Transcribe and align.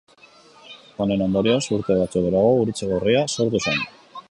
Honen 1.03 1.21
ondorioz 1.25 1.59
urte 1.77 1.99
batzuk 2.01 2.25
geroago 2.29 2.57
Gurutze 2.63 2.91
Gorria 2.95 3.23
sortu 3.39 3.65
zen. 3.69 3.81